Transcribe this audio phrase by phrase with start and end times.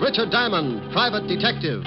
[0.00, 1.84] Richard Diamond, private detective.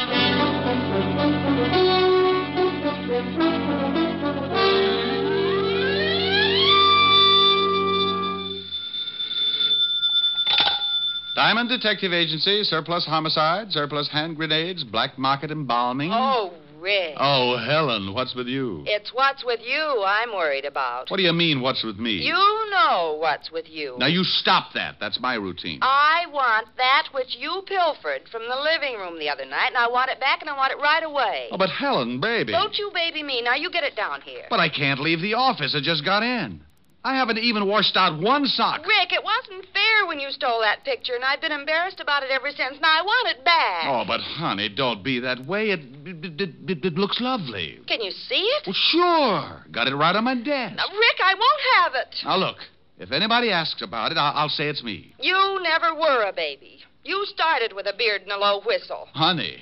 [11.36, 16.12] Diamond Detective Agency, surplus homicide, surplus hand grenades, black market embalming.
[16.14, 16.54] Oh,
[16.84, 17.16] Rick.
[17.18, 18.84] Oh, Helen, what's with you?
[18.86, 21.10] It's what's with you I'm worried about.
[21.10, 22.16] What do you mean, what's with me?
[22.16, 23.96] You know what's with you.
[23.98, 24.98] Now, you stop that.
[25.00, 25.80] That's my routine.
[25.82, 29.88] I want that which you pilfered from the living room the other night, and I
[29.88, 31.48] want it back, and I want it right away.
[31.52, 32.52] Oh, but Helen, baby.
[32.52, 33.42] Don't you baby me.
[33.42, 34.46] Now you get it down here.
[34.50, 35.74] But I can't leave the office.
[35.76, 36.62] I just got in.
[37.06, 38.86] I haven't even washed out one sock.
[38.88, 42.32] Rick, it wasn't fair when you stole that picture, and I've been embarrassed about it
[42.32, 42.78] ever since.
[42.82, 43.84] Now I want it back.
[43.88, 45.72] Oh, but honey, don't be that way.
[45.72, 47.80] It it, it, it, looks lovely.
[47.88, 48.64] Can you see it?
[48.66, 49.66] Well, sure.
[49.72, 50.78] Got it right on my desk.
[50.78, 52.16] Now, Rick, I won't have it.
[52.24, 52.58] Now look,
[52.98, 55.14] if anybody asks about it, I'll, I'll say it's me.
[55.20, 56.80] You never were a baby.
[57.04, 59.10] You started with a beard and a low whistle.
[59.14, 59.58] Honey,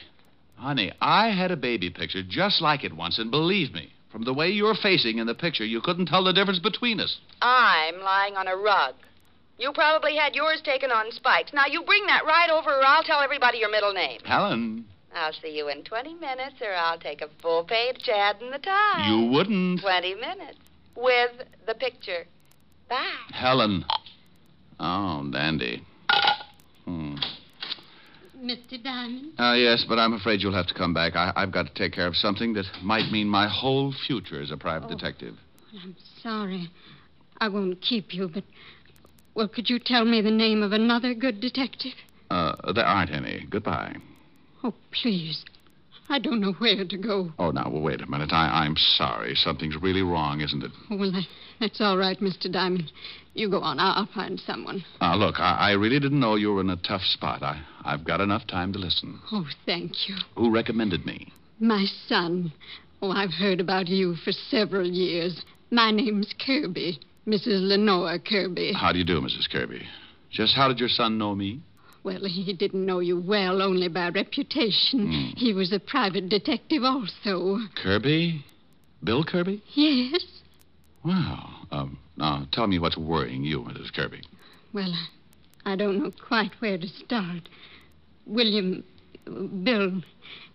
[0.57, 4.33] honey, I had a baby picture just like it once, and believe me, from the
[4.33, 7.17] way you're facing in the picture, you couldn't tell the difference between us.
[7.41, 8.95] I'm lying on a rug.
[9.57, 11.53] You probably had yours taken on spikes.
[11.53, 14.19] Now you bring that right over, or I'll tell everybody your middle name.
[14.25, 18.49] Helen, I'll see you in 20 minutes, or I'll take a full page ad in
[18.49, 19.07] the Times.
[19.07, 19.81] you wouldn't.
[19.81, 20.57] 20 minutes.
[20.95, 21.31] With
[21.67, 22.25] the picture.
[22.89, 23.13] Bye.
[23.31, 23.85] Helen.
[24.79, 25.85] Oh, dandy.
[28.41, 28.81] Mr.
[28.83, 29.33] Diamond?
[29.39, 31.15] Uh, yes, but I'm afraid you'll have to come back.
[31.15, 34.51] I, I've got to take care of something that might mean my whole future as
[34.51, 34.95] a private Oh.
[34.95, 35.35] detective.
[35.83, 36.69] I'm sorry.
[37.39, 38.43] I won't keep you, but.
[39.33, 41.93] Well, could you tell me the name of another good detective?
[42.29, 43.45] Uh, there aren't any.
[43.49, 43.95] Goodbye.
[44.63, 45.45] Oh, please.
[46.11, 47.31] I don't know where to go.
[47.39, 48.33] Oh, now, well, wait a minute.
[48.33, 49.33] I, I'm sorry.
[49.33, 50.71] Something's really wrong, isn't it?
[50.89, 51.23] Oh, well, that,
[51.61, 52.51] that's all right, Mr.
[52.51, 52.91] Diamond.
[53.33, 53.79] You go on.
[53.79, 54.83] I'll, I'll find someone.
[54.99, 57.41] Uh, look, I, I really didn't know you were in a tough spot.
[57.41, 59.21] I, I've got enough time to listen.
[59.31, 60.15] Oh, thank you.
[60.35, 61.31] Who recommended me?
[61.61, 62.51] My son.
[63.01, 65.45] Oh, I've heard about you for several years.
[65.69, 67.65] My name's Kirby, Mrs.
[67.65, 68.73] Lenore Kirby.
[68.73, 69.49] How do you do, Mrs.
[69.49, 69.87] Kirby?
[70.29, 71.61] Just how did your son know me?
[72.03, 75.11] Well, he didn't know you well, only by reputation.
[75.11, 75.37] Hmm.
[75.37, 77.59] He was a private detective also.
[77.81, 78.45] Kirby?
[79.03, 79.63] Bill Kirby?
[79.73, 80.23] Yes?
[81.03, 81.49] Wow.
[81.71, 83.93] Um, now, tell me what's worrying you, Mrs.
[83.93, 84.21] Kirby.
[84.73, 84.93] Well,
[85.65, 87.49] I don't know quite where to start.
[88.25, 88.83] William,
[89.63, 90.01] Bill,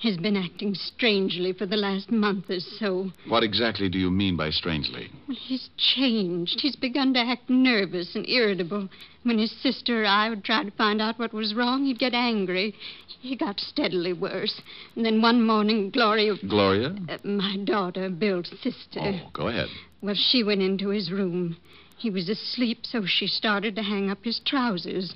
[0.00, 3.10] has been acting strangely for the last month or so.
[3.28, 5.08] What exactly do you mean by strangely?
[5.26, 6.60] Well, he's changed.
[6.60, 8.88] He's begun to act nervous and irritable.
[9.22, 12.14] When his sister or I would try to find out what was wrong, he'd get
[12.14, 12.74] angry.
[13.20, 14.60] He got steadily worse.
[14.94, 16.94] And then one morning, Gloria, Gloria?
[17.08, 19.68] uh, my daughter, Bill's sister, Oh, go ahead.
[20.02, 21.56] well, she went into his room.
[21.98, 25.14] He was asleep, so she started to hang up his trousers.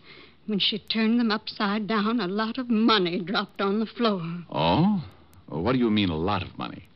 [0.50, 4.20] When she turned them upside down, a lot of money dropped on the floor.
[4.50, 5.04] Oh?
[5.48, 6.88] Well, what do you mean, a lot of money?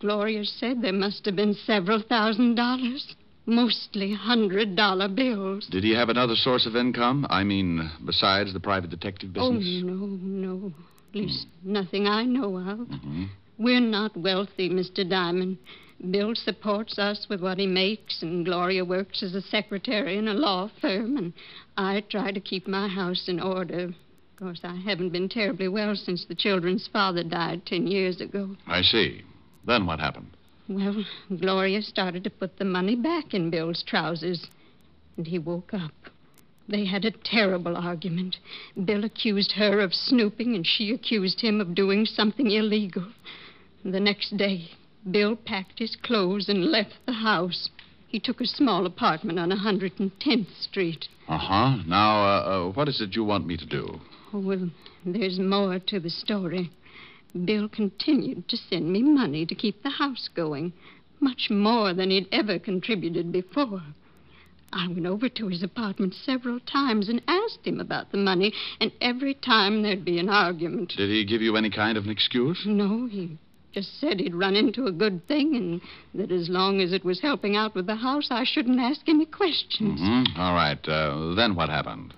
[0.00, 3.14] Gloria said there must have been several thousand dollars,
[3.44, 5.66] mostly hundred dollar bills.
[5.70, 7.26] Did he have another source of income?
[7.28, 9.82] I mean, besides the private detective business?
[9.84, 10.72] Oh, no, no.
[11.10, 12.78] At least nothing I know of.
[12.88, 13.28] Mhm.
[13.58, 15.06] We're not wealthy, Mr.
[15.06, 15.58] Diamond.
[16.10, 20.34] Bill supports us with what he makes, and Gloria works as a secretary in a
[20.34, 21.32] law firm, and
[21.76, 23.84] I try to keep my house in order.
[23.84, 23.94] Of
[24.36, 28.56] course, I haven't been terribly well since the children's father died ten years ago.
[28.66, 29.22] I see.
[29.66, 30.36] Then what happened?
[30.68, 31.04] Well,
[31.40, 34.48] Gloria started to put the money back in Bill's trousers,
[35.16, 35.92] and he woke up.
[36.68, 38.36] They had a terrible argument.
[38.84, 43.06] Bill accused her of snooping, and she accused him of doing something illegal.
[43.84, 44.70] The next day,
[45.10, 47.68] Bill packed his clothes and left the house.
[48.08, 51.08] He took a small apartment on 110th Street.
[51.28, 51.82] Uh huh.
[51.86, 54.00] Now, uh, uh, what is it you want me to do?
[54.32, 54.70] Oh, well,
[55.04, 56.70] there's more to the story.
[57.44, 60.72] Bill continued to send me money to keep the house going,
[61.20, 63.82] much more than he'd ever contributed before.
[64.72, 68.90] I went over to his apartment several times and asked him about the money, and
[69.00, 70.94] every time there'd be an argument.
[70.96, 72.62] Did he give you any kind of an excuse?
[72.64, 73.38] No, he
[73.74, 75.80] just said he'd run into a good thing and
[76.14, 79.26] that as long as it was helping out with the house, I shouldn't ask any
[79.26, 80.00] questions.
[80.00, 80.40] Mm-hmm.
[80.40, 80.78] All right.
[80.88, 82.14] Uh, then what happened?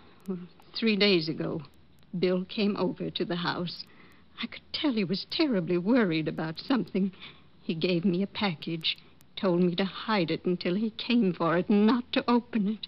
[0.78, 1.62] Three days ago,
[2.18, 3.84] Bill came over to the house.
[4.42, 7.12] I could tell he was terribly worried about something.
[7.62, 8.98] He gave me a package,
[9.34, 12.86] told me to hide it until he came for it and not to open it.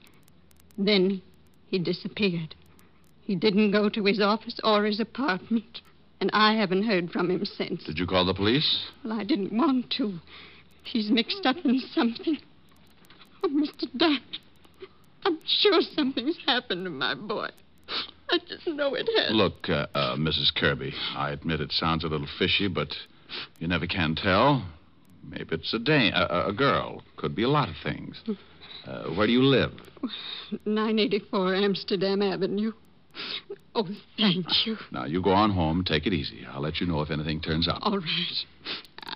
[0.76, 1.23] Then
[1.67, 2.55] he disappeared.
[3.23, 5.81] He didn't go to his office or his apartment,
[6.20, 7.85] and I haven't heard from him since.
[7.85, 8.87] Did you call the police?
[9.05, 10.19] Well, I didn't want to.
[10.85, 12.38] He's mixed up in something.
[13.43, 13.87] Oh, Mr.
[13.97, 14.38] Diamond,
[15.25, 17.49] I'm sure something's happened to my boy.
[18.31, 19.31] I just know it has.
[19.32, 20.55] Look, uh, uh, Mrs.
[20.55, 22.88] Kirby, I admit it sounds a little fishy, but
[23.59, 24.67] you never can tell.
[25.26, 27.03] Maybe it's a dame, a, a girl.
[27.17, 28.21] Could be a lot of things.
[28.87, 29.73] Uh, where do you live?
[30.64, 32.73] 984 Amsterdam Avenue.
[33.75, 33.87] Oh,
[34.17, 34.76] thank you.
[34.91, 35.85] Now, you go on home.
[35.85, 36.47] Take it easy.
[36.53, 37.79] I'll let you know if anything turns up.
[37.82, 38.44] All right.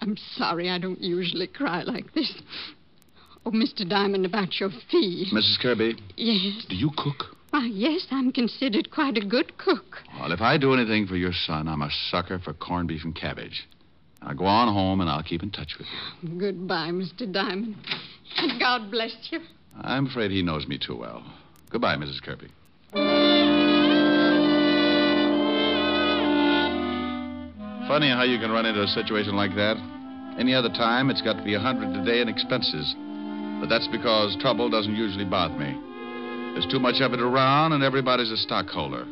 [0.00, 2.32] I'm sorry I don't usually cry like this.
[3.44, 3.88] Oh, Mr.
[3.88, 5.26] Diamond, about your fee.
[5.32, 5.58] Mrs.
[5.60, 6.64] Kirby, Yes.
[6.68, 7.36] do you cook?
[7.50, 9.98] Why, yes, I'm considered quite a good cook.
[10.18, 13.14] Well, if I do anything for your son, I'm a sucker for corned beef and
[13.14, 13.68] cabbage.
[14.22, 15.88] Now, go on home, and I'll keep in touch with
[16.22, 16.38] you.
[16.38, 17.30] Goodbye, Mr.
[17.30, 17.76] Diamond.
[18.36, 19.40] And God bless you.
[19.82, 21.24] I'm afraid he knows me too well.
[21.68, 22.22] Goodbye, Mrs.
[22.22, 22.48] Kirby.
[27.88, 29.76] Funny how you can run into a situation like that.
[30.38, 32.94] Any other time, it's got to be a hundred a day in expenses.
[33.60, 35.74] But that's because trouble doesn't usually bother me.
[36.54, 39.04] There's too much of it around, and everybody's a stockholder.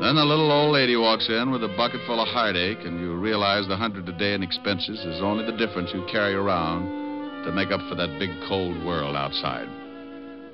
[0.00, 3.14] Then the little old lady walks in with a bucket full of heartache, and you
[3.14, 7.52] realize the hundred a day in expenses is only the difference you carry around to
[7.52, 9.68] make up for that big cold world outside.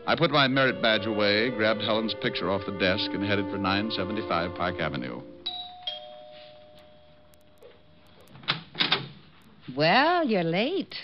[0.06, 3.59] I put my merit badge away, grabbed Helen's picture off the desk, and headed for
[3.59, 5.23] 975 Park Avenue.
[9.76, 10.94] Well, you're late.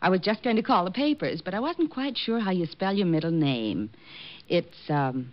[0.00, 2.66] I was just going to call the papers, but I wasn't quite sure how you
[2.66, 3.90] spell your middle name.
[4.48, 5.32] It's um,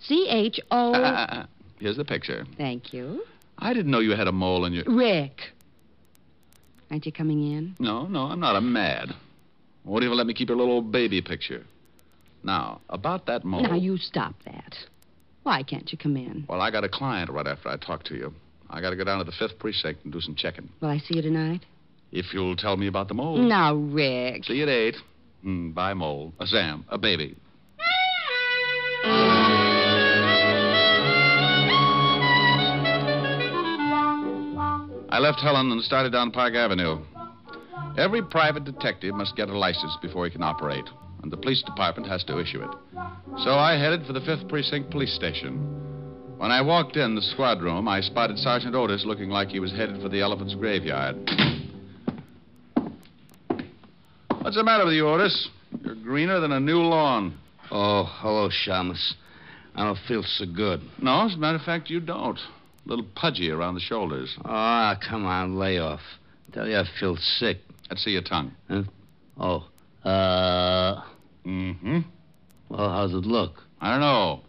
[0.00, 0.92] C H O.
[0.92, 1.46] Uh, uh, uh,
[1.78, 2.44] here's the picture.
[2.56, 3.24] Thank you,
[3.58, 4.84] I didn't know you had a mole in your.
[4.86, 5.40] Rick.
[6.90, 7.76] Aren't you coming in?
[7.78, 8.56] No, no, I'm not.
[8.56, 9.10] I'm mad.
[9.84, 11.64] Won't even let me keep your little old baby picture.
[12.42, 13.62] Now, about that mole.
[13.62, 14.74] Now you stop that.
[15.44, 16.46] Why can't you come in?
[16.48, 18.34] Well, I got a client right after I talked to you.
[18.68, 20.68] I got to go down to the fifth precinct and do some checking.
[20.80, 21.64] Will I see you tonight?
[22.12, 23.38] If you'll tell me about the mole.
[23.38, 24.44] Now, Rick.
[24.44, 24.96] See you at eight.
[25.44, 26.32] Mm, bye, mole.
[26.40, 27.36] A Sam, a baby.
[35.12, 37.00] I left Helen and started down Park Avenue.
[37.98, 40.84] Every private detective must get a license before he can operate,
[41.22, 42.70] and the police department has to issue it.
[43.42, 45.58] So I headed for the 5th Precinct Police Station.
[46.38, 49.72] When I walked in the squad room, I spotted Sergeant Otis looking like he was
[49.72, 51.16] headed for the elephant's graveyard.
[54.40, 55.48] What's the matter with you, Otis?
[55.84, 57.38] You're greener than a new lawn.
[57.70, 59.14] Oh, hello, Shamus.
[59.76, 60.80] I don't feel so good.
[61.00, 62.38] No, as a matter of fact, you don't.
[62.38, 64.34] A little pudgy around the shoulders.
[64.44, 66.00] Ah, come on, lay off.
[66.50, 67.58] I tell you, I feel sick.
[67.88, 68.52] Let's see your tongue.
[69.38, 69.66] Oh,
[70.08, 71.02] uh,
[71.46, 72.00] Mm-hmm.
[72.68, 73.54] well, how's it look?
[73.80, 74.40] I don't know.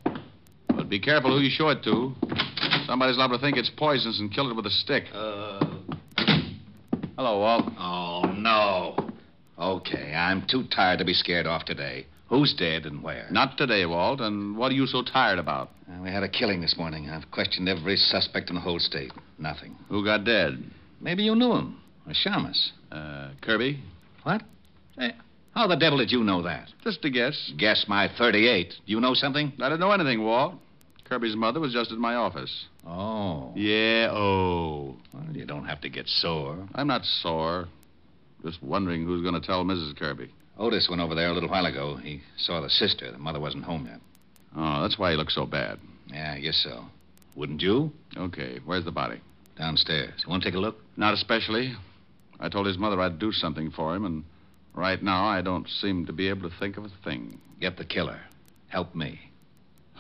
[0.67, 2.13] But be careful who you show it to.
[2.85, 5.05] Somebody's liable to think it's poisonous and kill it with a stick.
[5.13, 5.59] Uh,
[7.17, 7.65] Hello, Walt.
[7.77, 8.70] Oh, no.
[9.61, 12.07] Okay, I'm too tired to be scared off today.
[12.29, 13.27] Who's dead and where?
[13.29, 14.19] Not today, Walt.
[14.19, 15.69] And what are you so tired about?
[15.87, 17.09] Uh, we had a killing this morning.
[17.09, 19.11] I've questioned every suspect in the whole state.
[19.37, 19.75] Nothing.
[19.89, 20.63] Who got dead?
[20.99, 21.79] Maybe you knew him.
[22.07, 22.71] A Shamus.
[22.91, 23.83] Uh, Kirby?
[24.23, 24.41] What?
[24.97, 25.13] Hey,
[25.53, 26.69] how the devil did you know that?
[26.83, 27.51] Just a guess.
[27.59, 28.69] Guess my 38.
[28.69, 29.53] Do you know something?
[29.61, 30.55] I didn't know anything, Walt.
[31.07, 32.65] Kirby's mother was just at my office.
[32.87, 33.51] Oh.
[33.55, 34.95] Yeah, oh.
[35.13, 36.67] Well, you don't have to get sore.
[36.73, 37.67] I'm not sore.
[38.43, 39.97] Just wondering who's going to tell Mrs.
[39.97, 40.31] Kirby.
[40.57, 41.97] Otis went over there a little while ago.
[41.97, 43.11] He saw the sister.
[43.11, 43.99] The mother wasn't home yet.
[44.55, 45.79] Oh, that's why he looks so bad.
[46.07, 46.85] Yeah, I guess so.
[47.35, 47.91] Wouldn't you?
[48.17, 49.21] Okay, where's the body?
[49.57, 50.13] Downstairs.
[50.23, 50.77] You want to take a look?
[50.97, 51.73] Not especially.
[52.39, 54.23] I told his mother I'd do something for him, and
[54.73, 57.39] right now I don't seem to be able to think of a thing.
[57.59, 58.19] Get the killer.
[58.67, 59.19] Help me.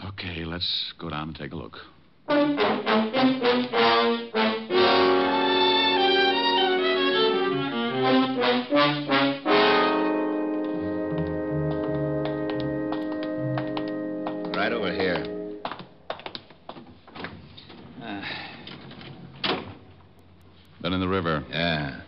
[0.05, 1.77] Okay, let's go down and take a look.
[14.53, 15.23] Right over here.
[18.03, 18.21] Uh,
[20.81, 21.43] Then in the river.
[21.49, 22.01] yeah.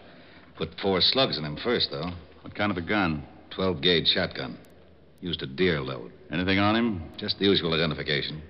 [0.57, 2.11] Put four slugs in him first, though.
[2.41, 3.23] What kind of a gun?
[3.55, 4.57] 12 gauge shotgun.
[5.21, 6.11] Used a deer load.
[6.31, 7.01] Anything on him?
[7.17, 8.41] Just the usual identification.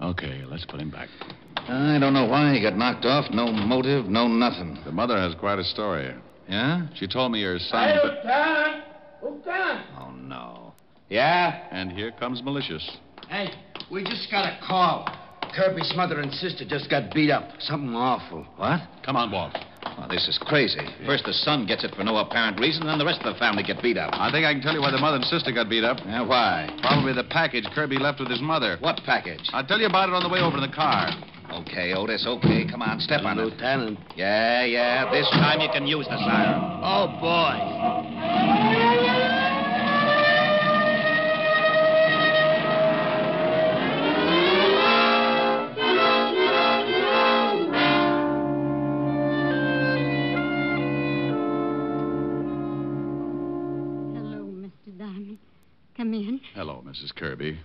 [0.00, 1.08] Okay, let's put him back.
[1.56, 3.30] I don't know why he got knocked off.
[3.32, 4.78] No motive, no nothing.
[4.84, 6.12] The mother has quite a story.
[6.48, 6.86] Yeah?
[6.94, 7.98] She told me your son.
[8.02, 8.84] Lieutenant!
[9.22, 9.86] Lieutenant!
[10.00, 10.74] Oh, no.
[11.08, 11.66] Yeah?
[11.70, 12.98] And here comes malicious.
[13.28, 13.50] Hey,
[13.90, 15.08] we just got a call.
[15.54, 17.48] Kirby's mother and sister just got beat up.
[17.60, 18.46] Something awful.
[18.56, 18.80] What?
[19.04, 19.56] Come on, Walt.
[19.96, 20.80] Well, this is crazy.
[21.06, 23.62] First the son gets it for no apparent reason, then the rest of the family
[23.62, 24.10] get beat up.
[24.12, 25.98] I think I can tell you why the mother and sister got beat up.
[26.04, 26.68] Yeah, why?
[26.80, 28.76] Probably the package Kirby left with his mother.
[28.80, 29.40] What package?
[29.52, 31.10] I'll tell you about it on the way over in the car.
[31.50, 32.66] Okay, Otis, okay.
[32.68, 33.42] Come on, step on it.
[33.42, 33.98] Lieutenant.
[34.16, 35.10] Yeah, yeah.
[35.10, 36.60] This time you can use the siren.
[36.82, 37.56] Oh, boy.
[54.14, 54.98] Hello, Mr.
[54.98, 55.38] Diamond.
[55.96, 56.40] Come in.
[56.54, 57.14] Hello, Mrs.
[57.14, 57.58] Kirby.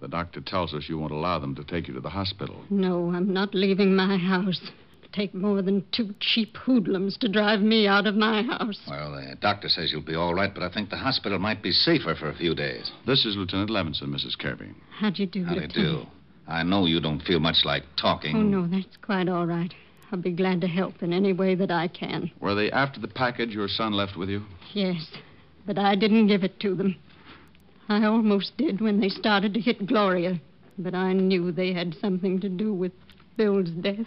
[0.00, 2.64] The doctor tells us you won't allow them to take you to the hospital.
[2.70, 4.60] No, I'm not leaving my house.
[5.02, 8.80] It'll take more than two cheap hoodlums to drive me out of my house.
[8.88, 11.72] Well, the doctor says you'll be all right, but I think the hospital might be
[11.72, 12.90] safer for a few days.
[13.06, 14.38] This is Lieutenant Levinson, Mrs.
[14.38, 14.70] Kirby.
[14.98, 16.08] How'd you do, How do you Lieutenant?
[16.08, 16.10] do?
[16.48, 18.36] I know you don't feel much like talking.
[18.36, 19.72] Oh, no, that's quite all right.
[20.10, 22.32] I'll be glad to help in any way that I can.
[22.40, 24.42] Were they after the package your son left with you?
[24.72, 25.06] Yes,
[25.66, 26.96] but I didn't give it to them.
[27.90, 30.40] I almost did when they started to hit Gloria,
[30.78, 32.92] but I knew they had something to do with
[33.36, 34.06] Bill's death.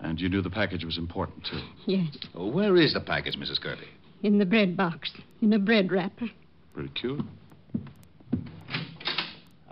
[0.00, 1.62] And you knew the package was important, too.
[1.86, 3.58] Yes, Oh, where is the package, Mrs.
[3.60, 3.86] Kirby?
[4.22, 5.10] in the bread box,
[5.40, 6.26] in a bread wrapper.
[6.74, 7.22] Pretty cute.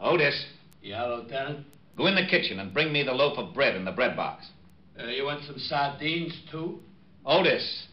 [0.00, 0.46] Otis,
[0.82, 1.66] Yeah, Lieutenant?
[1.98, 4.46] go in the kitchen and bring me the loaf of bread in the bread box.
[4.98, 6.80] Uh, you want some sardines, too?
[7.26, 7.88] Otis,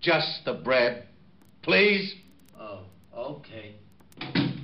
[0.00, 1.06] just the bread.
[1.62, 2.14] Please?
[2.58, 2.80] Oh,
[3.14, 3.74] okay.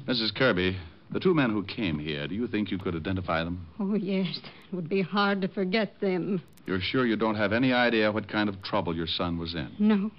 [0.09, 0.35] Mrs.
[0.35, 0.77] Kirby,
[1.11, 3.67] the two men who came here, do you think you could identify them?
[3.79, 4.41] Oh, yes,
[4.73, 6.41] it would be hard to forget them.
[6.67, 9.71] You're sure you don't have any idea what kind of trouble your son was in?
[9.79, 10.11] No,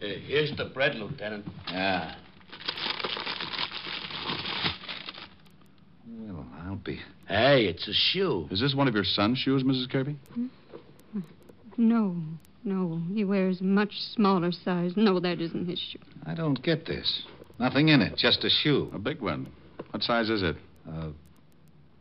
[0.00, 1.44] Uh, here's the bread, Lieutenant.
[1.70, 2.14] Yeah.
[6.06, 7.00] Well, I'll be.
[7.26, 8.46] Hey, it's a shoe.
[8.50, 9.90] Is this one of your son's shoes, Mrs.
[9.90, 10.16] Kirby?
[11.76, 12.16] no,
[12.62, 13.02] no.
[13.12, 14.92] He wears much smaller size.
[14.96, 15.98] No, that isn't his shoe.
[16.26, 17.22] I don't get this.
[17.58, 18.90] Nothing in it, just a shoe.
[18.94, 19.48] A big one.
[19.90, 20.56] What size is it?
[20.88, 21.08] Uh,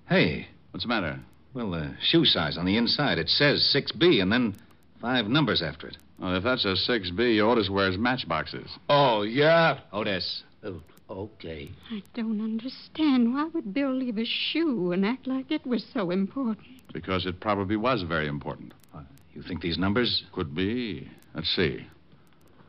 [0.09, 1.19] hey, What's the matter?
[1.53, 3.17] well, the shoe size on the inside.
[3.17, 4.55] It says 6B and then
[5.01, 5.97] five numbers after it.
[6.19, 8.69] Well, if that's a 6B, Otis wears matchboxes.
[8.87, 9.79] Oh, yeah?
[9.91, 10.43] Otis.
[10.63, 11.71] Oh, okay.
[11.91, 13.33] I don't understand.
[13.33, 16.67] Why would Bill leave a shoe and act like it was so important?
[16.93, 18.73] Because it probably was very important.
[19.33, 20.23] You think these numbers?
[20.33, 21.09] Could be.
[21.33, 21.85] Let's see.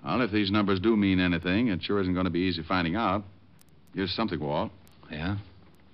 [0.04, 2.96] Well, if these numbers do mean anything, it sure isn't going to be easy finding
[2.96, 3.24] out.
[3.94, 4.70] Here's something, Walt.
[5.10, 5.36] Yeah?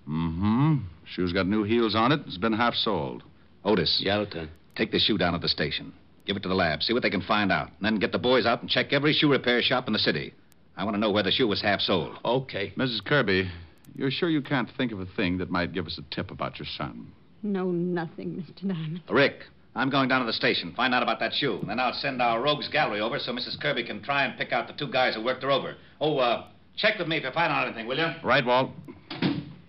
[0.09, 0.77] Mm-hmm.
[1.07, 2.21] Shoe's got new heels on it.
[2.27, 3.23] It's been half soled.
[3.65, 4.01] Otis.
[4.05, 4.51] Yeah, Lieutenant.
[4.77, 5.93] Take the shoe down at the station.
[6.27, 6.83] Give it to the lab.
[6.83, 7.69] See what they can find out.
[7.69, 10.35] And then get the boys out and check every shoe repair shop in the city.
[10.77, 12.17] I want to know where the shoe was half sold.
[12.25, 12.73] Okay.
[12.77, 13.05] Mrs.
[13.05, 13.51] Kirby,
[13.95, 16.59] you're sure you can't think of a thing that might give us a tip about
[16.59, 17.13] your son?
[17.43, 18.67] No, nothing, Mr.
[18.67, 19.03] Diamond.
[19.11, 19.43] Rick,
[19.77, 20.73] I'm going down to the station.
[20.77, 21.59] Find out about that shoe.
[21.61, 23.61] And then I'll send our rogues gallery over so Mrs.
[23.61, 25.77] Kirby can try and pick out the two guys who worked her over.
[26.01, 28.07] Oh, uh, check with me if you find out anything, will you?
[28.23, 28.71] Right, Walt?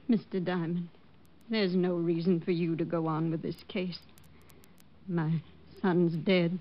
[0.09, 0.43] Mr.
[0.43, 0.89] Diamond,
[1.49, 3.97] there's no reason for you to go on with this case.
[5.07, 5.41] My
[5.81, 6.59] son's dead.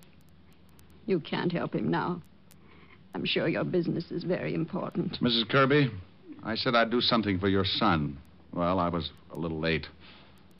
[1.07, 2.23] You can't help him now.
[3.15, 5.19] I'm sure your business is very important.
[5.21, 5.49] Mrs.
[5.49, 5.91] Kirby,
[6.43, 8.17] I said I'd do something for your son.
[8.53, 9.87] Well, I was a little late.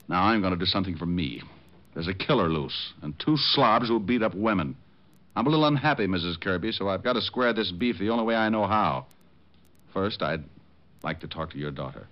[0.07, 1.41] Now I'm going to do something for me.
[1.95, 4.75] There's a killer loose, and two slobs who beat up women.
[5.33, 6.39] I'm a little unhappy, Mrs.
[6.39, 9.05] Kirby, so I've got to square this beef the only way I know how.
[9.93, 10.43] First, I'd
[11.03, 12.07] like to talk to your daughter.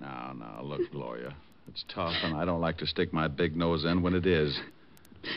[0.00, 1.36] Now, now, look, Gloria.
[1.68, 4.58] It's tough, and I don't like to stick my big nose in when it is.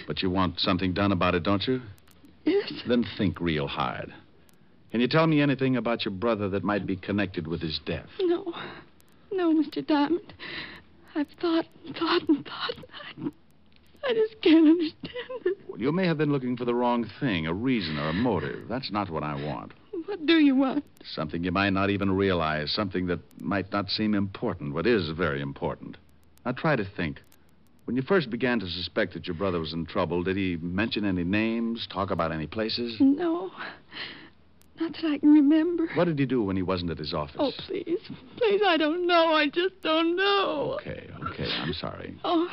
[0.06, 1.82] But you want something done about it, don't you?
[2.46, 2.72] Yes.
[2.88, 4.14] Then think real hard.
[4.92, 8.08] Can you tell me anything about your brother that might be connected with his death?
[8.20, 8.54] No.
[9.32, 9.86] No, Mr.
[9.86, 10.34] Diamond.
[11.16, 12.86] I've thought and thought and thought.
[13.18, 13.30] I,
[14.10, 15.58] I just can't understand it.
[15.68, 18.68] Well, you may have been looking for the wrong thing, a reason or a motive.
[18.70, 19.74] That's not what I want.
[20.06, 20.86] What do you want?
[21.04, 25.42] Something you might not even realize, something that might not seem important, but is very
[25.42, 25.98] important.
[26.48, 27.20] Now try to think.
[27.84, 31.04] When you first began to suspect that your brother was in trouble, did he mention
[31.04, 32.96] any names, talk about any places?
[33.02, 33.52] No.
[34.80, 35.90] Not that I can remember.
[35.96, 37.36] What did he do when he wasn't at his office?
[37.38, 38.00] Oh, please.
[38.38, 39.34] Please, I don't know.
[39.34, 40.78] I just don't know.
[40.80, 42.18] Okay, okay, I'm sorry.
[42.24, 42.48] Oh,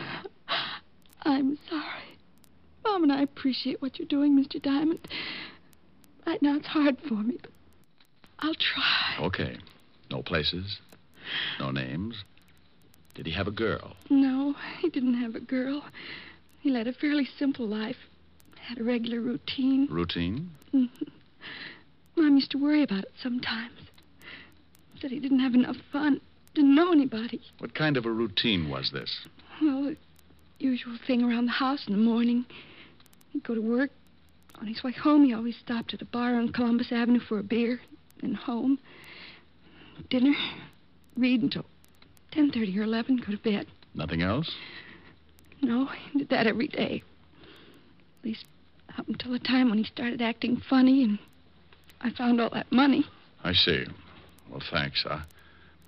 [1.23, 2.19] I'm sorry.
[2.83, 4.61] Mom and I appreciate what you're doing, Mr.
[4.61, 5.07] Diamond.
[6.27, 7.53] Right now it's hard for me, but
[8.41, 9.19] I'll try.
[9.21, 9.57] Okay.
[10.11, 10.81] No places,
[11.61, 12.25] no names.
[13.15, 13.97] Did he have a girl?
[14.11, 15.85] No, he didn't have a girl.
[16.61, 17.97] He led a fairly simple life.
[18.61, 19.87] Had a regular routine.
[19.91, 20.51] Routine?
[20.73, 20.87] hmm
[22.17, 23.79] Mom used to worry about it sometimes.
[25.01, 26.21] Said he didn't have enough fun.
[26.55, 27.41] Didn't know anybody.
[27.59, 29.27] What kind of a routine was this?
[29.61, 29.97] Well, the
[30.59, 32.47] usual thing around the house in the morning.
[33.31, 33.91] He'd go to work.
[34.61, 37.43] On his way home, he always stopped at a bar on Columbus Avenue for a
[37.43, 37.81] beer.
[38.21, 38.79] Then home.
[40.09, 40.35] Dinner.
[41.17, 41.67] Read until
[42.35, 43.17] 10.30 or 11.
[43.19, 43.67] Go to bed.
[43.95, 44.51] Nothing else?
[45.63, 47.03] No, he did that every day.
[48.21, 48.47] At least
[48.99, 51.19] up until the time when he started acting funny and
[52.01, 53.05] I found all that money.
[53.43, 53.85] I see.
[54.51, 55.05] Well, thanks.
[55.09, 55.25] I,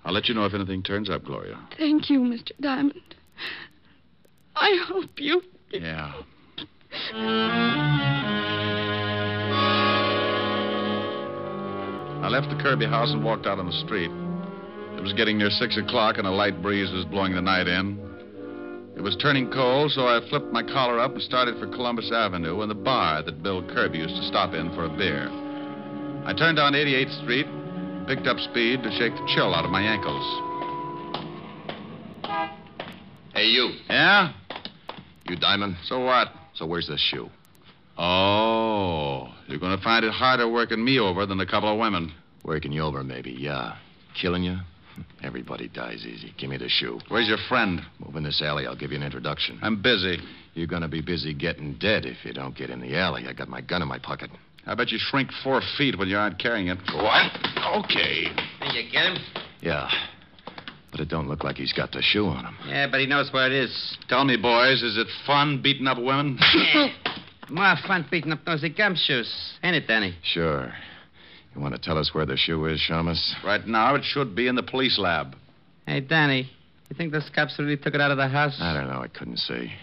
[0.03, 1.59] I'll let you know if anything turns up, Gloria.
[1.77, 2.51] Thank you, Mr.
[2.59, 3.15] Diamond.
[4.55, 5.41] I hope you.
[5.71, 6.13] Yeah.
[12.19, 14.09] I left the Kirby house and walked out on the street.
[14.97, 17.99] It was getting near six o'clock, and a light breeze was blowing the night in.
[18.97, 22.61] It was turning cold, so I flipped my collar up and started for Columbus Avenue
[22.61, 25.29] and the bar that Bill Kirby used to stop in for a beer.
[26.25, 27.45] I turned down 88th Street,
[28.07, 30.25] picked up speed to shake the chill out of my ankles.
[33.35, 33.69] Hey, you.
[33.87, 34.33] Yeah?
[35.25, 35.77] You Diamond?
[35.85, 36.29] So what?
[36.55, 37.29] So where's this shoe?
[37.99, 42.13] Oh, you're going to find it harder working me over than a couple of women.
[42.43, 43.75] Working you over, maybe, yeah.
[44.19, 44.57] Killing you?
[45.23, 46.33] Everybody dies easy.
[46.37, 46.99] Give me the shoe.
[47.09, 47.81] Where's your friend?
[47.99, 48.67] Move in this alley.
[48.67, 49.59] I'll give you an introduction.
[49.61, 50.17] I'm busy.
[50.53, 53.25] You're going to be busy getting dead if you don't get in the alley.
[53.27, 54.29] I got my gun in my pocket.
[54.65, 56.77] I bet you shrink four feet when you aren't carrying it.
[56.93, 57.85] What?
[57.85, 58.25] Okay.
[58.61, 59.17] Did you get him?
[59.61, 59.89] Yeah.
[60.91, 62.57] But it don't look like he's got the shoe on him.
[62.67, 63.97] Yeah, but he knows where it is.
[64.09, 66.39] Tell me, boys, is it fun beating up women?
[67.49, 69.31] More fun beating up those gumshoes.
[69.63, 70.15] Ain't it, Danny?
[70.23, 70.73] Sure.
[71.57, 73.33] You want to tell us where the shoe is, Shamus?
[73.43, 75.35] right now, it should be in the police lab.
[75.87, 76.51] Hey, Danny,
[76.87, 78.55] you think those cops really took it out of the house?
[78.61, 79.01] I don't know.
[79.01, 79.73] I couldn't see.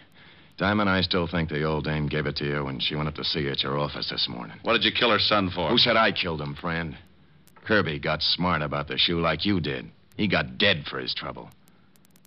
[0.56, 3.16] Diamond, I still think the old dame gave it to you when she went up
[3.16, 4.56] to see you at your office this morning.
[4.62, 5.68] What did you kill her son for?
[5.68, 6.96] Who said I killed him, friend?
[7.66, 9.90] Kirby got smart about the shoe like you did.
[10.16, 11.50] He got dead for his trouble.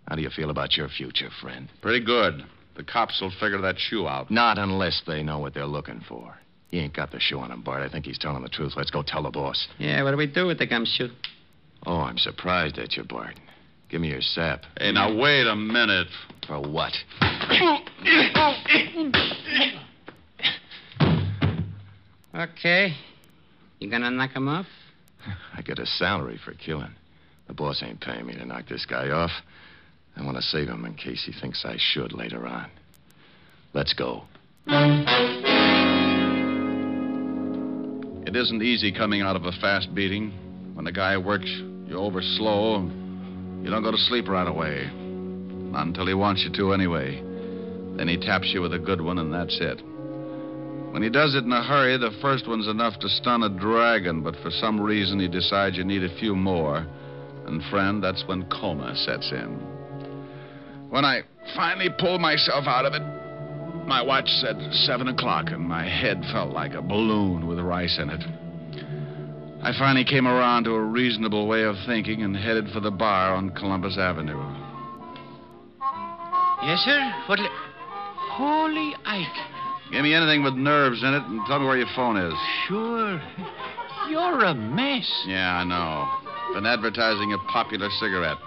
[0.10, 1.70] How do you feel about your future, friend?
[1.82, 2.44] Pretty good.
[2.76, 4.30] The cops will figure that shoe out.
[4.30, 6.38] Not unless they know what they're looking for.
[6.70, 7.82] He ain't got the shoe on him, Bart.
[7.82, 8.74] I think he's telling the truth.
[8.76, 9.68] Let's go tell the boss.
[9.78, 11.10] Yeah, what do we do with the gumshoe?
[11.86, 13.36] Oh, I'm surprised at you, Bart.
[13.90, 14.64] Give me your sap.
[14.78, 16.08] Hey, now wait a minute.
[16.46, 16.94] For what?
[22.36, 22.94] Okay.
[23.80, 24.66] You gonna knock him off?
[25.56, 26.94] I get a salary for killing.
[27.48, 29.32] The boss ain't paying me to knock this guy off.
[30.16, 32.70] I want to save him in case he thinks I should later on.
[33.74, 34.24] Let's go.
[38.28, 40.34] It isn't easy coming out of a fast beating.
[40.74, 41.50] When the guy works
[41.88, 42.82] you over slow,
[43.64, 44.92] you don't go to sleep right away.
[45.72, 47.24] Not until he wants you to, anyway.
[47.96, 49.82] Then he taps you with a good one, and that's it.
[50.92, 54.22] When he does it in a hurry, the first one's enough to stun a dragon,
[54.22, 56.86] but for some reason he decides you need a few more.
[57.46, 59.56] And, friend, that's when coma sets in.
[60.90, 61.22] When I
[61.56, 63.17] finally pulled myself out of it,
[63.88, 68.10] my watch said seven o'clock, and my head felt like a balloon with rice in
[68.10, 68.22] it.
[69.64, 73.34] I finally came around to a reasonable way of thinking and headed for the bar
[73.34, 74.38] on Columbus Avenue.
[76.64, 77.14] Yes, sir?
[77.28, 77.40] What?
[77.40, 79.92] Holy Ike.
[79.92, 82.34] Give me anything with nerves in it and tell me where your phone is.
[82.68, 83.22] Sure.
[84.10, 85.10] You're a mess.
[85.28, 86.54] Yeah, I know.
[86.54, 88.38] Been advertising a popular cigarette.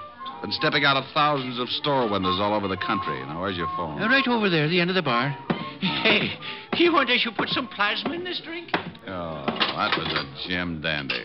[0.42, 3.20] Been stepping out of thousands of store windows all over the country.
[3.26, 4.00] Now, where's your phone?
[4.00, 5.36] Uh, right over there, the end of the bar.
[5.80, 6.32] Hey,
[6.76, 8.70] you want I should put some plasma in this drink?
[9.06, 11.24] Oh, that was a Jim Dandy.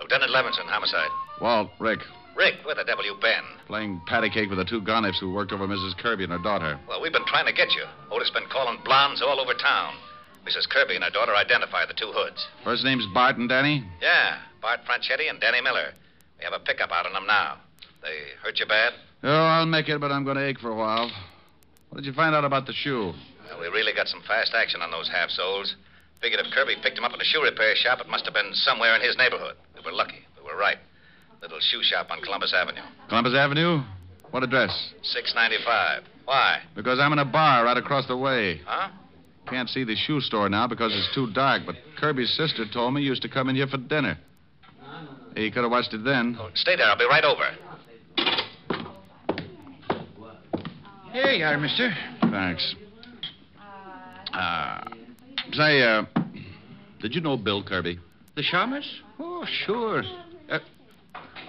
[0.00, 1.08] Lieutenant Levinson, homicide.
[1.40, 2.00] Walt, Rick,
[2.36, 3.44] Rick, where the devil you been?
[3.66, 5.96] Playing patty cake with the two gonnips who worked over Mrs.
[5.96, 6.78] Kirby and her daughter.
[6.88, 7.84] Well, we've been trying to get you.
[8.10, 9.94] Otis been calling blondes all over town.
[10.44, 10.68] Mrs.
[10.68, 12.44] Kirby and her daughter identify the two hoods.
[12.64, 13.84] First name's Bart and Danny?
[14.02, 15.94] Yeah, Bart Franchetti and Danny Miller.
[16.38, 17.58] We have a pickup out on them now.
[18.02, 18.92] They hurt you bad?
[19.22, 21.10] Oh, I'll make it, but I'm going to ache for a while.
[21.88, 23.14] What did you find out about the shoe?
[23.48, 25.76] Well, we really got some fast action on those half soles.
[26.20, 28.52] Figured if Kirby picked him up in a shoe repair shop, it must have been
[28.52, 29.56] somewhere in his neighborhood.
[29.74, 30.26] We were lucky.
[30.36, 30.78] We were right.
[31.44, 32.80] Little shoe shop on Columbus Avenue.
[33.10, 33.82] Columbus Avenue?
[34.30, 34.70] What address?
[35.02, 36.02] 695.
[36.24, 36.62] Why?
[36.74, 38.62] Because I'm in a bar right across the way.
[38.64, 38.88] Huh?
[39.46, 43.02] Can't see the shoe store now because it's too dark, but Kirby's sister told me
[43.02, 44.16] you used to come in here for dinner.
[45.36, 46.34] He could have watched it then.
[46.40, 46.86] Oh, stay there.
[46.86, 47.44] I'll be right over.
[51.12, 51.94] Here you are, mister.
[52.22, 52.74] Thanks.
[54.32, 54.80] Uh,
[55.52, 56.04] say, uh,
[57.02, 57.98] did you know Bill Kirby?
[58.34, 58.86] The shamus?
[59.20, 60.02] Oh, sure.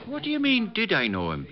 [0.07, 1.47] What do you mean, did I know him?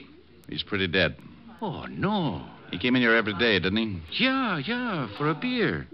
[0.47, 1.15] He's pretty dead.
[1.61, 2.45] Oh, no.
[2.71, 4.23] He came in here every day, didn't he?
[4.23, 5.87] Yeah, yeah, for a beer.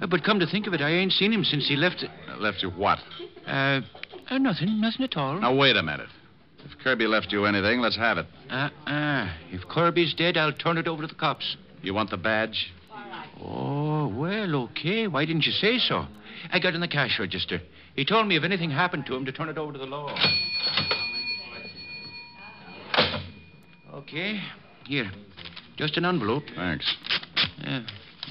[0.00, 2.04] Uh, but come to think of it, I ain't seen him since he left.
[2.04, 2.98] Uh, left you what?
[3.46, 3.80] Uh,
[4.28, 5.40] uh, nothing, nothing at all.
[5.40, 6.08] Now, wait a minute.
[6.64, 8.26] If Kirby left you anything, let's have it.
[8.50, 9.28] Uh-uh.
[9.50, 11.56] If Kirby's dead, I'll turn it over to the cops.
[11.82, 12.72] You want the badge?
[13.42, 15.06] Oh, well, okay.
[15.06, 16.06] Why didn't you say so?
[16.52, 17.60] I got in the cash register.
[17.96, 20.14] He told me if anything happened to him to turn it over to the law.
[24.00, 24.40] Okay.
[24.86, 25.10] Here.
[25.76, 26.44] Just an envelope.
[26.56, 26.90] Thanks.
[27.62, 27.80] Uh,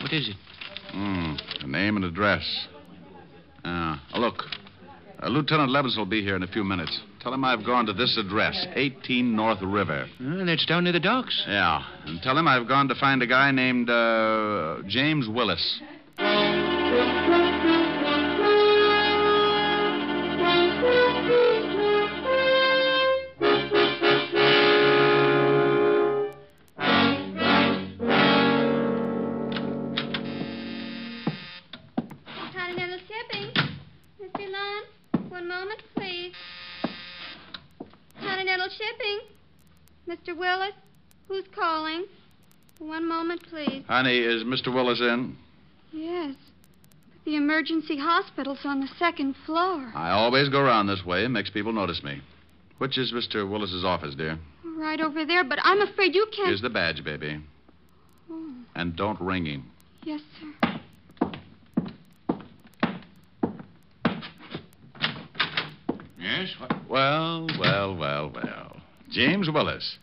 [0.01, 0.35] what is it?
[0.91, 1.35] Hmm.
[1.61, 2.43] A name and address.
[3.63, 4.43] Uh, look.
[5.21, 6.99] Uh, Lieutenant Levins will be here in a few minutes.
[7.19, 10.07] Tell him I've gone to this address, 18 North River.
[10.19, 11.43] Uh, that's down near the docks.
[11.47, 11.83] Yeah.
[12.05, 15.81] And tell him I've gone to find a guy named uh, James Willis.
[44.03, 44.07] Please.
[44.07, 44.73] Honey, is Mr.
[44.73, 45.35] Willis in?
[45.91, 46.35] Yes.
[47.09, 49.91] But the emergency hospital's on the second floor.
[49.95, 51.23] I always go around this way.
[51.25, 52.21] It makes people notice me.
[52.77, 53.49] Which is Mr.
[53.49, 54.39] Willis's office, dear?
[54.77, 56.47] Right over there, but I'm afraid you can't.
[56.47, 57.39] Here's the badge, baby.
[58.31, 59.65] Oh, And don't ring him.
[60.03, 60.79] yes, sir.
[66.19, 66.49] Yes?
[66.59, 66.89] What?
[66.89, 68.77] Well, well, well, well.
[69.09, 69.97] James Willis.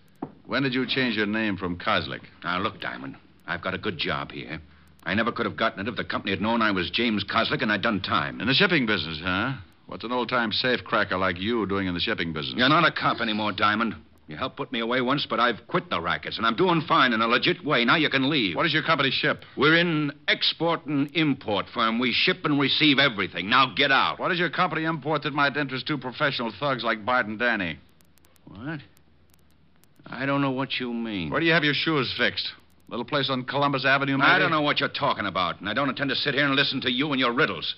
[0.47, 2.21] When did you change your name from Kozlik?
[2.45, 3.17] Now, look, Diamond.
[3.47, 4.61] I've got a good job here.
[5.05, 7.63] I never could have gotten it if the company had known I was James Kozlik
[7.63, 8.41] and I'd done time.
[8.41, 9.53] In the shipping business, huh?
[9.87, 12.55] What's an old time safe cracker like you doing in the shipping business?
[12.57, 13.95] You're not a cop anymore, Diamond.
[14.27, 17.13] You helped put me away once, but I've quit the rackets, and I'm doing fine
[17.13, 17.85] in a legit way.
[17.85, 18.57] Now you can leave.
[18.57, 19.45] What does your company ship?
[19.57, 22.01] We're in export and import firm.
[22.01, 23.49] We ship and receive everything.
[23.49, 24.19] Now get out.
[24.19, 27.79] What does your company import that might interest two professional thugs like Bart and Danny?
[28.49, 28.81] What?
[30.05, 31.31] I don't know what you mean.
[31.31, 32.49] Where do you have your shoes fixed?
[32.89, 34.29] Little place on Columbus Avenue, maybe?
[34.29, 36.55] I don't know what you're talking about, and I don't intend to sit here and
[36.55, 37.75] listen to you and your riddles.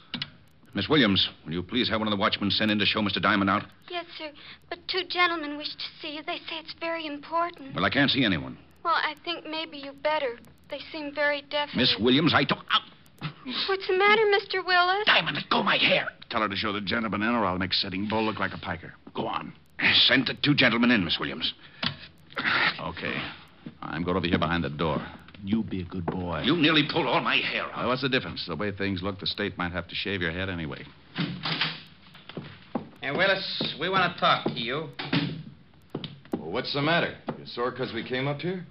[0.75, 3.21] Miss Williams, will you please have one of the watchmen sent in to show Mr.
[3.21, 3.62] Diamond out?
[3.90, 4.31] Yes, sir.
[4.68, 6.23] But two gentlemen wish to see you.
[6.23, 7.75] They say it's very important.
[7.75, 8.59] Well, I can't see anyone.
[8.85, 10.38] Well, I think maybe you better.
[10.71, 11.77] They seem very definite.
[11.77, 12.61] Miss Williams, I don't.
[12.61, 13.29] Ow.
[13.68, 14.64] What's the matter, Mr.
[14.64, 15.07] Willis?
[15.07, 16.09] Diamond, let go my hair.
[16.29, 18.59] Tell her to show the gentleman in, or I'll make Sitting Bull look like a
[18.59, 18.92] piker.
[19.14, 19.55] Go on.
[20.07, 21.55] Send the two gentlemen in, Miss Williams.
[22.81, 23.14] Okay.
[23.83, 25.05] I'm going over here behind the door.
[25.45, 26.43] You be a good boy.
[26.45, 27.77] You nearly pulled all my hair out.
[27.79, 28.45] Well, what's the difference?
[28.47, 30.85] The way things look, the state might have to shave your head anyway.
[33.01, 34.89] Hey, Willis, we want to talk to you.
[36.33, 37.17] Well, what's the matter?
[37.39, 38.67] You sore because we came up here?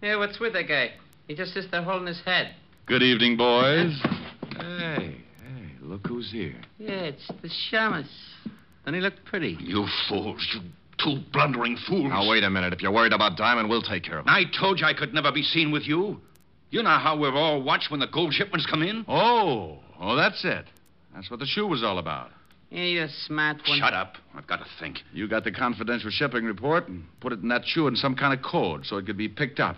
[0.00, 0.92] Yeah, what's with the guy?
[1.26, 2.54] He just sits there holding his head.
[2.86, 4.00] Good evening, boys.
[4.56, 6.54] Hey, hey, look who's here.
[6.78, 8.08] Yeah, it's the shamus.
[8.84, 9.56] Doesn't he look pretty?
[9.60, 10.60] You fools, you
[11.02, 12.08] two blundering fools.
[12.08, 12.72] Now, wait a minute.
[12.72, 14.32] If you're worried about Diamond, we'll take care of him.
[14.32, 16.20] I told you I could never be seen with you.
[16.70, 19.04] You know how we're all watched when the gold shipments come in?
[19.08, 20.66] Oh, oh, that's it.
[21.14, 22.30] That's what the shoe was all about.
[22.70, 23.78] Yeah, you're a smart one.
[23.78, 24.16] Shut up.
[24.34, 24.98] I've got to think.
[25.12, 28.38] You got the confidential shipping report and put it in that shoe in some kind
[28.38, 29.76] of code so it could be picked up.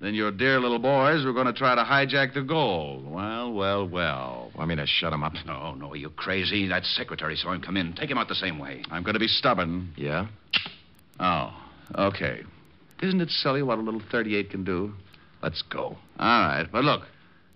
[0.00, 3.10] Then your dear little boys were going to try to hijack the gold.
[3.10, 4.50] Well, well, well.
[4.56, 5.34] Want me to shut him up?
[5.44, 6.66] No, no, you crazy.
[6.68, 7.92] That secretary saw him come in.
[7.92, 8.82] Take him out the same way.
[8.90, 9.92] I'm going to be stubborn.
[9.96, 10.28] Yeah?
[11.18, 11.54] Oh,
[11.94, 12.40] okay.
[13.02, 14.94] Isn't it silly what a little 38 can do?
[15.42, 15.80] Let's go.
[15.80, 16.66] All right.
[16.70, 17.02] But look,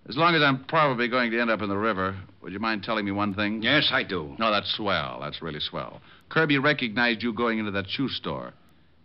[0.06, 2.82] as long as I'm probably going to end up in the river, would you mind
[2.82, 3.62] telling me one thing?
[3.62, 4.36] Yes, I do.
[4.38, 5.18] No, that's swell.
[5.22, 6.02] That's really swell.
[6.28, 8.52] Kirby recognized you going into that shoe store.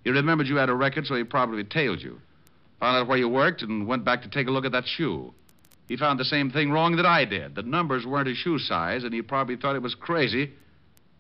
[0.04, 2.20] He remembered you had a record, so he probably tailed you.
[2.80, 5.34] Found out where you worked and went back to take a look at that shoe.
[5.88, 7.56] He found the same thing wrong that I did.
[7.56, 10.52] The numbers weren't his shoe size, and he probably thought it was crazy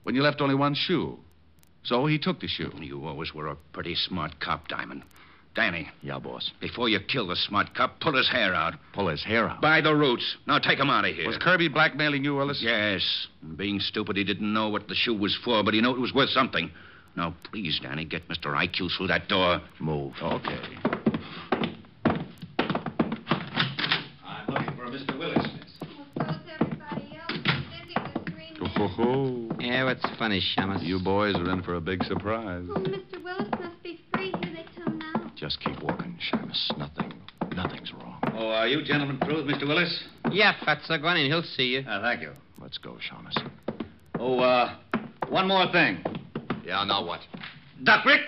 [0.03, 1.17] when you left only one shoe.
[1.83, 2.71] So he took the shoe.
[2.79, 5.03] You always were a pretty smart cop, Diamond.
[5.55, 5.89] Danny.
[6.01, 6.51] Yeah, boss.
[6.61, 8.75] Before you kill the smart cop, pull his hair out.
[8.93, 9.59] Pull his hair out?
[9.61, 10.37] By the roots.
[10.45, 11.27] Now take him out of here.
[11.27, 12.61] Was Kirby blackmailing you, Willis?
[12.61, 13.27] Yes.
[13.57, 16.13] Being stupid, he didn't know what the shoe was for, but he knew it was
[16.13, 16.69] worth something.
[17.15, 18.53] Now, please, Danny, get Mr.
[18.53, 19.61] IQ through that door.
[19.79, 20.13] Move.
[20.21, 21.08] Okay.
[28.81, 30.81] Oh, Yeah, what's funny, Shamus?
[30.83, 32.63] You boys are in for a big surprise.
[32.69, 33.21] Oh, Mr.
[33.21, 34.31] Willis must be free.
[34.41, 35.29] Here they come now.
[35.35, 36.77] Just keep walking, Shamus.
[36.77, 37.11] Nothing,
[37.57, 38.21] nothing's wrong.
[38.35, 39.67] Oh, are you gentlemen through with Mr.
[39.67, 40.05] Willis?
[40.31, 41.25] Yeah, Fatso, go on in.
[41.25, 41.79] He'll see you.
[41.79, 42.31] Uh, thank you.
[42.61, 43.49] Let's go, Shamus.
[44.17, 44.75] Oh, uh,
[45.27, 46.01] one more thing.
[46.63, 47.19] Yeah, now what?
[47.83, 48.21] Duck, Rick!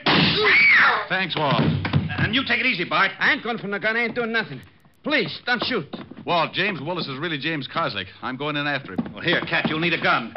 [1.07, 1.61] Thanks, Walt.
[1.61, 3.11] And you take it easy, Bart.
[3.19, 3.95] I ain't going from the gun.
[3.95, 4.61] I ain't doing nothing.
[5.03, 5.87] Please, don't shoot.
[6.25, 8.05] Walt, James Willis is really James Kozlik.
[8.21, 9.13] I'm going in after him.
[9.13, 10.33] Well, here, Cat, you'll need a gun.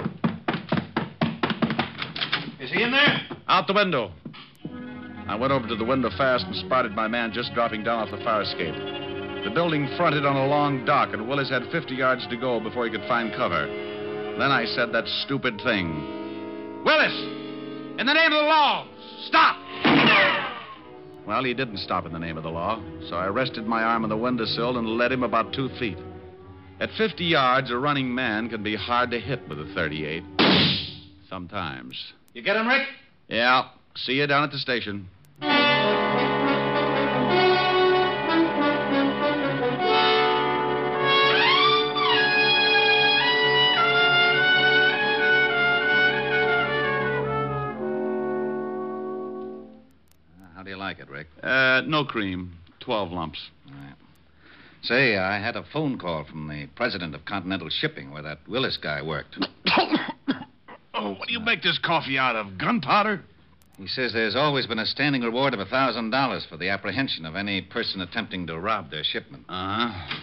[2.59, 3.21] Is he in there?
[3.49, 4.11] Out the window.
[5.29, 8.11] I went over to the window fast and spotted my man just dropping down off
[8.11, 8.75] the fire escape.
[9.45, 12.87] The building fronted on a long dock, and Willis had 50 yards to go before
[12.87, 13.67] he could find cover.
[13.67, 16.83] Then I said that stupid thing.
[16.85, 17.15] Willis!
[17.99, 18.89] In the name of the law,
[19.27, 19.57] stop!
[21.27, 24.03] Well, he didn't stop in the name of the law, so I rested my arm
[24.03, 25.97] on the windowsill and led him about two feet.
[26.81, 30.23] At 50 yards, a running man can be hard to hit with a 38.
[31.29, 32.13] Sometimes.
[32.35, 32.87] You get him, Rick?
[33.29, 33.69] Yeah.
[33.97, 35.09] See you down at the station.
[51.89, 52.53] No cream.
[52.81, 53.51] 12 lumps.
[54.83, 58.77] Say, I had a phone call from the president of Continental Shipping where that Willis
[58.77, 59.39] guy worked.
[60.97, 62.57] Oh, what do you make this coffee out of?
[62.57, 63.21] Gunpowder?
[63.77, 67.35] He says there's always been a standing reward of a $1,000 for the apprehension of
[67.35, 69.45] any person attempting to rob their shipment.
[69.49, 70.17] Uh-huh.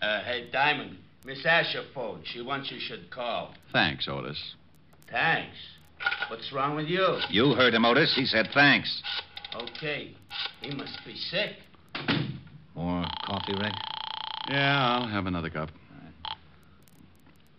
[0.00, 2.22] Uh, hey, Diamond, Miss Asher phoned.
[2.26, 3.54] She wants you should call.
[3.72, 4.54] Thanks, Otis.
[5.10, 5.56] Thanks.
[6.28, 7.18] What's wrong with you?
[7.28, 8.14] You heard him, Otis.
[8.16, 9.02] He said thanks.
[9.54, 10.14] Okay.
[10.60, 11.56] He must be sick.
[12.74, 13.74] More coffee, Rick?
[14.48, 15.70] Yeah, I'll have another cup.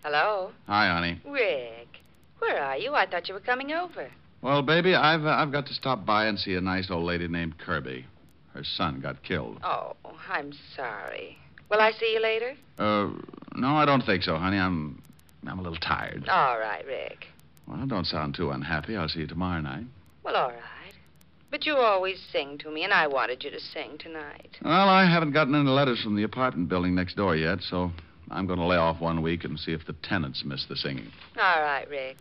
[0.03, 0.51] Hello?
[0.67, 1.21] Hi, honey.
[1.25, 1.87] Rick,
[2.39, 2.93] where are you?
[2.93, 4.09] I thought you were coming over.
[4.41, 7.29] Well, baby, I've uh, I've got to stop by and see a nice old lady
[7.29, 8.05] named Kirby.
[8.53, 9.59] Her son got killed.
[9.63, 9.95] Oh,
[10.29, 11.37] I'm sorry.
[11.69, 12.53] Will I see you later?
[12.77, 13.11] Uh,
[13.55, 14.57] no, I don't think so, honey.
[14.57, 15.01] I'm
[15.47, 16.27] I'm a little tired.
[16.27, 17.27] All right, Rick.
[17.65, 18.97] Well, don't sound too unhappy.
[18.97, 19.85] I'll see you tomorrow night.
[20.23, 20.72] Well, all right.
[21.53, 24.57] But you always sing to me, and I wanted you to sing tonight.
[24.65, 27.91] Well, I haven't gotten any letters from the apartment building next door yet, so
[28.31, 31.11] I'm going to lay off one week and see if the tenants miss the singing.
[31.37, 32.17] All right, Rick.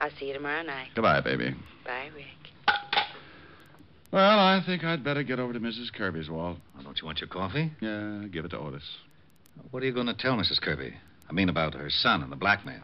[0.00, 0.90] I'll see you tomorrow night.
[0.94, 1.52] Goodbye, baby.
[1.84, 2.76] Bye, Rick.
[4.12, 5.92] Well, I think I'd better get over to Mrs.
[5.92, 6.58] Kirby's, Walt.
[6.78, 7.72] Oh, don't you want your coffee?
[7.80, 8.84] Yeah, give it to Otis.
[9.72, 10.60] What are you going to tell Mrs.
[10.60, 10.94] Kirby?
[11.28, 12.82] I mean, about her son and the blackmail.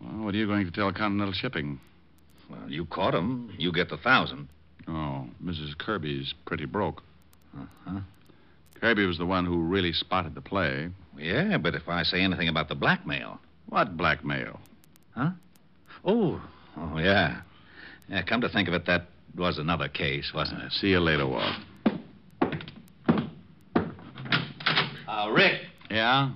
[0.00, 1.80] Well, what are you going to tell Continental Shipping?
[2.48, 3.52] Well, you caught him.
[3.58, 4.46] You get the thousand.
[4.88, 5.76] Oh, Mrs.
[5.78, 7.02] Kirby's pretty broke.
[7.56, 8.00] Uh-huh.
[8.80, 10.90] Kirby was the one who really spotted the play.
[11.16, 13.40] Yeah, but if I say anything about the blackmail.
[13.68, 14.60] What blackmail?
[15.14, 15.30] Huh?
[16.04, 16.42] Oh,
[16.76, 17.40] oh, yeah.
[18.08, 20.72] Yeah, come to think of it, that was another case, wasn't it?
[20.72, 21.54] See you later, Walt.
[25.08, 25.62] Uh, Rick.
[25.90, 26.32] Yeah?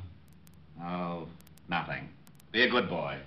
[0.83, 1.27] Oh,
[1.69, 2.09] nothing.
[2.53, 3.19] Be a good boy.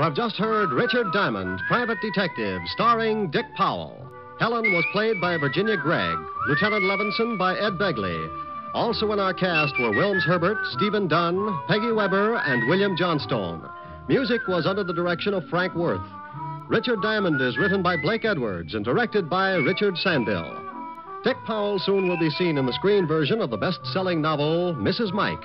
[0.00, 4.10] You have just heard Richard Diamond, Private Detective, starring Dick Powell.
[4.38, 6.16] Helen was played by Virginia Gregg,
[6.48, 8.30] Lieutenant Levinson by Ed Begley.
[8.72, 13.68] Also in our cast were Wilms Herbert, Stephen Dunn, Peggy Webber, and William Johnstone.
[14.08, 16.08] Music was under the direction of Frank Worth.
[16.68, 20.64] Richard Diamond is written by Blake Edwards and directed by Richard Sandell.
[21.24, 24.74] Dick Powell soon will be seen in the screen version of the best selling novel,
[24.76, 25.12] Mrs.
[25.12, 25.44] Mike.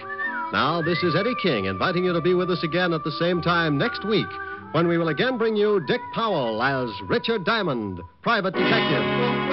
[0.52, 3.42] Now, this is Eddie King inviting you to be with us again at the same
[3.42, 4.28] time next week
[4.72, 9.45] when we will again bring you Dick Powell as Richard Diamond, Private Detective.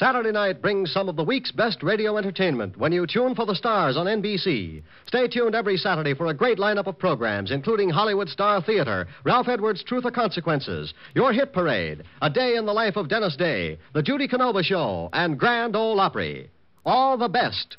[0.00, 3.54] Saturday night brings some of the week's best radio entertainment when you tune for the
[3.54, 4.82] stars on NBC.
[5.04, 9.48] Stay tuned every Saturday for a great lineup of programs, including Hollywood Star Theater, Ralph
[9.48, 13.76] Edwards' Truth or Consequences, Your Hit Parade, A Day in the Life of Dennis Day,
[13.92, 16.48] The Judy Canova Show, and Grand Ole Opry.
[16.86, 17.76] All the best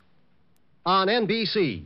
[0.86, 1.86] on NBC.